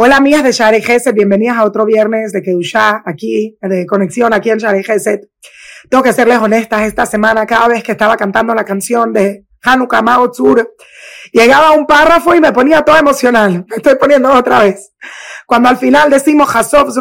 Hola 0.00 0.18
amigas 0.18 0.44
de 0.44 0.52
Share 0.52 0.80
Geset, 0.80 1.12
bienvenidas 1.12 1.56
a 1.56 1.64
otro 1.64 1.84
viernes 1.84 2.30
de 2.30 2.40
Kedushá, 2.40 3.02
aquí, 3.04 3.58
de 3.60 3.84
conexión 3.84 4.32
aquí 4.32 4.48
en 4.48 4.58
Share 4.58 4.84
Geset. 4.84 5.28
Tengo 5.90 6.04
que 6.04 6.12
serles 6.12 6.38
honestas, 6.38 6.82
esta 6.82 7.04
semana 7.04 7.44
cada 7.46 7.66
vez 7.66 7.82
que 7.82 7.90
estaba 7.90 8.16
cantando 8.16 8.54
la 8.54 8.64
canción 8.64 9.12
de 9.12 9.44
Hanukkah 9.60 10.00
Mao 10.02 10.30
Tzur, 10.30 10.72
llegaba 11.32 11.72
un 11.72 11.84
párrafo 11.84 12.32
y 12.32 12.40
me 12.40 12.52
ponía 12.52 12.82
todo 12.82 12.96
emocional. 12.96 13.66
Me 13.68 13.76
estoy 13.78 13.96
poniendo 13.96 14.32
otra 14.32 14.60
vez. 14.60 14.92
Cuando 15.46 15.68
al 15.68 15.78
final 15.78 16.10
decimos 16.10 16.48
Hasov 16.54 16.92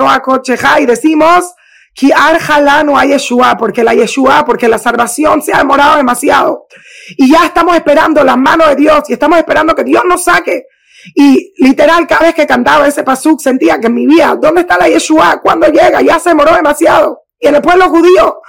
Cheja 0.41 0.79
y 0.79 0.87
decimos 0.87 1.53
Ki 1.93 2.11
Arjalanu 2.11 2.97
a 2.97 3.05
Yeshua, 3.05 3.57
porque 3.59 3.83
la 3.83 3.93
Yeshua, 3.93 4.43
porque 4.43 4.67
la 4.67 4.79
salvación 4.79 5.43
se 5.43 5.53
ha 5.53 5.59
demorado 5.59 5.97
demasiado. 5.97 6.65
Y 7.15 7.31
ya 7.31 7.45
estamos 7.45 7.75
esperando 7.75 8.23
la 8.23 8.35
mano 8.35 8.67
de 8.67 8.75
Dios 8.75 9.07
y 9.07 9.13
estamos 9.13 9.37
esperando 9.37 9.75
que 9.75 9.83
Dios 9.83 10.01
nos 10.03 10.23
saque 10.23 10.65
y 11.15 11.53
literal, 11.57 12.07
cada 12.07 12.25
vez 12.25 12.35
que 12.35 12.47
cantaba 12.47 12.87
ese 12.87 13.03
pasuk, 13.03 13.39
sentía 13.39 13.79
que 13.79 13.87
en 13.87 13.93
mi 13.93 14.05
vida, 14.05 14.35
¿dónde 14.39 14.61
está 14.61 14.77
la 14.77 14.87
Yeshua? 14.87 15.39
¿Cuándo 15.41 15.67
llega? 15.67 16.01
Ya 16.01 16.19
se 16.19 16.29
demoró 16.29 16.55
demasiado. 16.55 17.23
Y 17.39 17.47
en 17.47 17.55
el 17.55 17.61
pueblo 17.61 17.89
judío, 17.89 18.41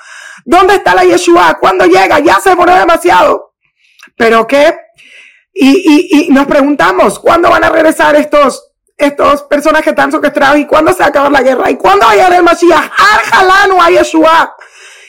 ¿dónde 0.45 0.75
está 0.75 0.95
la 0.95 1.05
Yeshua? 1.05 1.59
¿Cuándo 1.61 1.85
llega? 1.85 2.19
Ya 2.21 2.39
se 2.41 2.51
demoró 2.51 2.75
demasiado. 2.75 3.55
Pero 4.17 4.47
qué? 4.47 4.77
Y, 5.53 5.71
y, 5.71 6.27
y 6.27 6.31
nos 6.31 6.47
preguntamos, 6.47 7.19
¿cuándo 7.19 7.51
van 7.51 7.65
a 7.65 7.69
regresar 7.69 8.17
estos, 8.17 8.73
estos 8.97 9.43
personas 9.45 9.83
que 9.83 9.91
están 9.91 10.11
secuestrados? 10.11 10.59
¿Y 10.59 10.67
cuándo 10.67 10.93
se 10.93 11.01
va 11.01 11.07
a 11.07 11.09
acabar 11.09 11.33
la 11.33 11.43
guerra? 11.43 11.71
¿Y 11.71 11.77
cuándo 11.77 12.07
va 12.07 12.13
a 12.13 12.15
llegar 12.15 12.33
el 12.35 12.43
Mashiach? 12.43 12.91
Arjalanu 13.15 13.83
a 13.83 13.91
Yeshua. 13.91 14.57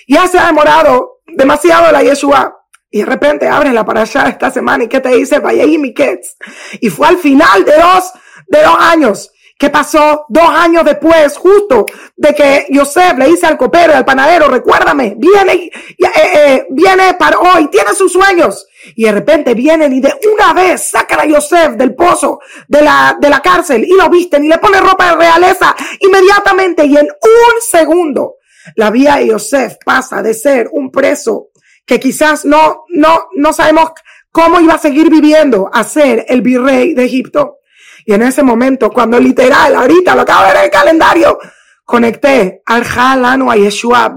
Ya 0.07 0.27
se 0.27 0.39
ha 0.39 0.47
demorado 0.47 1.19
demasiado 1.27 1.91
la 1.91 2.01
Yeshua. 2.01 2.58
Y 2.91 2.99
de 2.99 3.05
repente 3.05 3.47
abres 3.47 3.73
la 3.73 3.85
para 3.85 4.01
allá 4.01 4.27
esta 4.29 4.49
semana 4.49 4.83
y 4.83 4.87
¿qué 4.87 4.99
te 4.99 5.09
dice? 5.09 5.39
Vaya 5.39 5.63
y 5.63 5.77
mi 5.77 5.93
kids. 5.93 6.37
Y 6.81 6.89
fue 6.89 7.07
al 7.07 7.17
final 7.17 7.63
de 7.63 7.73
dos, 7.73 8.11
de 8.47 8.63
dos 8.63 8.77
años. 8.79 9.31
¿Qué 9.59 9.69
pasó? 9.69 10.25
Dos 10.29 10.49
años 10.49 10.85
después, 10.85 11.35
justo 11.35 11.85
de 12.15 12.33
que 12.33 12.67
Yosef 12.69 13.17
le 13.17 13.27
dice 13.27 13.45
al 13.45 13.57
copero, 13.57 13.93
al 13.93 14.05
panadero, 14.05 14.47
recuérdame, 14.47 15.15
viene, 15.17 15.53
eh, 15.53 15.71
eh, 15.97 16.67
viene 16.69 17.15
para 17.15 17.37
hoy, 17.37 17.67
tiene 17.67 17.93
sus 17.93 18.13
sueños. 18.13 18.67
Y 18.95 19.03
de 19.03 19.11
repente 19.11 19.53
vienen 19.55 19.91
y 19.91 19.99
de 19.99 20.13
una 20.33 20.53
vez 20.53 20.83
sacan 20.83 21.19
a 21.19 21.25
Yosef 21.25 21.71
del 21.71 21.93
pozo, 21.93 22.39
de 22.69 22.81
la, 22.81 23.17
de 23.19 23.29
la 23.29 23.41
cárcel, 23.41 23.83
y 23.83 23.97
lo 23.97 24.09
visten 24.09 24.45
y 24.45 24.47
le 24.47 24.59
ponen 24.59 24.81
ropa 24.81 25.09
de 25.09 25.17
realeza 25.17 25.75
inmediatamente. 25.99 26.85
Y 26.85 26.95
en 26.95 27.07
un 27.07 27.61
segundo, 27.69 28.37
la 28.75 28.89
vida 28.91 29.17
de 29.17 29.27
Yosef 29.27 29.75
pasa 29.83 30.21
de 30.21 30.33
ser 30.33 30.69
un 30.71 30.89
preso 30.89 31.49
que 31.89 31.99
quizás 31.99 32.45
no, 32.45 32.85
no, 32.89 33.29
no 33.35 33.51
sabemos 33.51 33.93
cómo 34.31 34.59
iba 34.59 34.75
a 34.75 34.77
seguir 34.77 35.09
viviendo 35.09 35.71
a 35.73 35.83
ser 35.83 36.23
el 36.29 36.43
virrey 36.43 36.93
de 36.93 37.03
Egipto. 37.03 37.57
Y 38.05 38.13
en 38.13 38.21
ese 38.21 38.43
momento, 38.43 38.91
cuando 38.91 39.19
literal, 39.19 39.73
ahorita 39.73 40.13
lo 40.13 40.21
acabo 40.21 40.41
de 40.43 40.47
ver 40.49 40.57
en 40.57 40.63
el 40.65 40.69
calendario, 40.69 41.39
conecté 41.83 42.61
al 42.67 42.83
Jalano 42.83 43.49
a 43.49 43.55
Yeshua, 43.55 44.15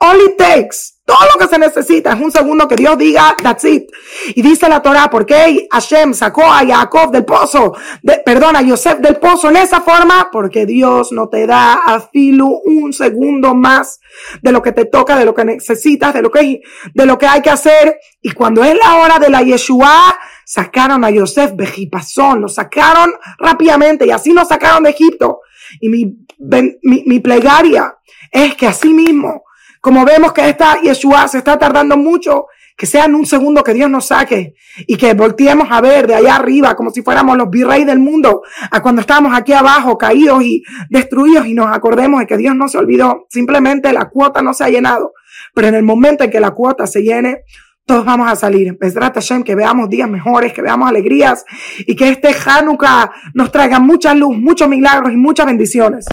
all 0.00 0.20
it 0.20 0.36
takes 0.36 0.98
todo 1.08 1.26
lo 1.32 1.40
que 1.40 1.48
se 1.48 1.58
necesita 1.58 2.12
es 2.12 2.20
un 2.20 2.30
segundo 2.30 2.68
que 2.68 2.76
Dios 2.76 2.98
diga, 2.98 3.34
that's 3.42 3.64
it. 3.64 3.90
Y 4.34 4.42
dice 4.42 4.68
la 4.68 4.82
Torah, 4.82 5.08
¿por 5.08 5.24
qué 5.24 5.66
Hashem 5.70 6.12
sacó 6.12 6.44
a 6.44 6.66
Jacob 6.66 7.10
del 7.10 7.24
pozo? 7.24 7.74
De, 8.02 8.20
perdón, 8.26 8.56
a 8.56 8.60
Yosef 8.60 8.98
del 8.98 9.16
pozo 9.16 9.48
en 9.48 9.56
esa 9.56 9.80
forma? 9.80 10.28
Porque 10.30 10.66
Dios 10.66 11.10
no 11.10 11.30
te 11.30 11.46
da 11.46 11.80
a 11.86 11.98
Filu 12.00 12.60
un 12.62 12.92
segundo 12.92 13.54
más 13.54 14.00
de 14.42 14.52
lo 14.52 14.60
que 14.60 14.72
te 14.72 14.84
toca, 14.84 15.16
de 15.16 15.24
lo 15.24 15.34
que 15.34 15.46
necesitas, 15.46 16.12
de 16.12 16.20
lo 16.20 16.30
que, 16.30 16.60
de 16.92 17.06
lo 17.06 17.16
que 17.16 17.26
hay 17.26 17.40
que 17.40 17.48
hacer. 17.48 17.98
Y 18.20 18.32
cuando 18.32 18.62
es 18.62 18.76
la 18.76 18.96
hora 18.96 19.18
de 19.18 19.30
la 19.30 19.40
Yeshua, 19.40 20.14
sacaron 20.44 21.06
a 21.06 21.10
Yosef 21.10 21.56
Bejipazón, 21.56 22.42
lo 22.42 22.48
sacaron 22.48 23.14
rápidamente 23.38 24.04
y 24.04 24.10
así 24.10 24.34
lo 24.34 24.44
sacaron 24.44 24.82
de 24.82 24.90
Egipto. 24.90 25.40
Y 25.80 25.88
mi, 25.88 26.18
mi, 26.82 27.04
mi 27.06 27.20
plegaria 27.20 27.96
es 28.30 28.54
que 28.56 28.66
así 28.66 28.92
mismo, 28.92 29.44
como 29.80 30.04
vemos 30.04 30.32
que 30.32 30.48
esta 30.48 30.80
Yeshua 30.80 31.28
se 31.28 31.38
está 31.38 31.58
tardando 31.58 31.96
mucho, 31.96 32.46
que 32.76 32.86
sea 32.86 33.06
en 33.06 33.16
un 33.16 33.26
segundo 33.26 33.64
que 33.64 33.74
Dios 33.74 33.90
nos 33.90 34.06
saque 34.06 34.54
y 34.86 34.96
que 34.96 35.12
volteemos 35.14 35.66
a 35.70 35.80
ver 35.80 36.06
de 36.06 36.14
allá 36.14 36.36
arriba 36.36 36.76
como 36.76 36.90
si 36.90 37.02
fuéramos 37.02 37.36
los 37.36 37.50
virreyes 37.50 37.86
del 37.86 37.98
mundo, 37.98 38.42
a 38.70 38.80
cuando 38.80 39.00
estamos 39.00 39.36
aquí 39.36 39.52
abajo 39.52 39.98
caídos 39.98 40.42
y 40.44 40.62
destruidos 40.88 41.46
y 41.46 41.54
nos 41.54 41.74
acordemos 41.74 42.20
de 42.20 42.26
que 42.26 42.36
Dios 42.36 42.54
no 42.54 42.68
se 42.68 42.78
olvidó, 42.78 43.26
simplemente 43.30 43.92
la 43.92 44.08
cuota 44.08 44.42
no 44.42 44.54
se 44.54 44.62
ha 44.62 44.68
llenado, 44.68 45.12
pero 45.54 45.66
en 45.66 45.74
el 45.74 45.82
momento 45.82 46.22
en 46.22 46.30
que 46.30 46.38
la 46.38 46.52
cuota 46.52 46.86
se 46.86 47.02
llene, 47.02 47.42
todos 47.84 48.04
vamos 48.04 48.30
a 48.30 48.36
salir. 48.36 48.76
Besrat 48.78 49.14
Hashem, 49.14 49.42
que 49.42 49.54
veamos 49.54 49.88
días 49.88 50.08
mejores, 50.08 50.52
que 50.52 50.60
veamos 50.60 50.88
alegrías 50.88 51.44
y 51.78 51.96
que 51.96 52.10
este 52.10 52.28
Hanukkah 52.28 53.10
nos 53.34 53.50
traiga 53.50 53.80
mucha 53.80 54.14
luz, 54.14 54.36
muchos 54.36 54.68
milagros 54.68 55.10
y 55.12 55.16
muchas 55.16 55.46
bendiciones. 55.46 56.06